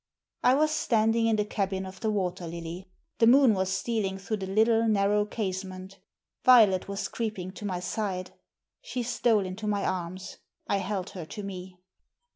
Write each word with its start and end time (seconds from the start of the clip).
I 0.43 0.55
was 0.55 0.71
standing 0.71 1.27
in 1.27 1.35
the 1.35 1.45
cabin 1.45 1.85
of 1.85 1.99
the 1.99 2.09
Water 2.09 2.47
Lily. 2.47 2.89
The 3.19 3.27
moon 3.27 3.53
was 3.53 3.69
steah'ng 3.69 4.19
through 4.19 4.37
the 4.37 4.47
little 4.47 4.87
narrow 4.87 5.25
casement 5.25 5.99
Violet 6.43 6.87
was 6.87 7.07
creeping 7.07 7.51
to 7.51 7.65
my 7.65 7.79
side. 7.79 8.31
She 8.81 9.03
stole 9.03 9.45
into 9.45 9.67
my 9.67 9.85
arms. 9.85 10.37
I 10.67 10.77
held 10.77 11.11
her 11.11 11.27
to 11.27 11.43
me. 11.43 11.77